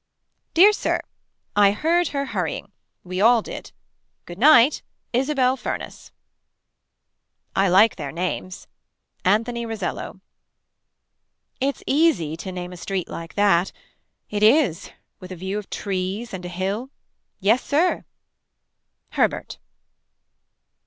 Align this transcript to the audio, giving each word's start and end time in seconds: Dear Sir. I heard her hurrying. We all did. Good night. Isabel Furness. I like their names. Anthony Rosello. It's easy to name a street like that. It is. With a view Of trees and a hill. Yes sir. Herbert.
Dear 0.55 0.73
Sir. 0.73 1.01
I 1.55 1.73
heard 1.73 2.07
her 2.07 2.25
hurrying. 2.33 2.71
We 3.03 3.21
all 3.21 3.43
did. 3.43 3.71
Good 4.25 4.39
night. 4.39 4.81
Isabel 5.13 5.55
Furness. 5.55 6.09
I 7.55 7.69
like 7.69 7.97
their 7.97 8.11
names. 8.11 8.65
Anthony 9.23 9.63
Rosello. 9.63 10.19
It's 11.59 11.83
easy 11.85 12.35
to 12.37 12.51
name 12.51 12.73
a 12.73 12.77
street 12.77 13.09
like 13.09 13.35
that. 13.35 13.71
It 14.31 14.41
is. 14.41 14.89
With 15.19 15.31
a 15.31 15.35
view 15.35 15.59
Of 15.59 15.69
trees 15.69 16.33
and 16.33 16.43
a 16.45 16.49
hill. 16.49 16.89
Yes 17.39 17.63
sir. 17.63 18.03
Herbert. 19.11 19.59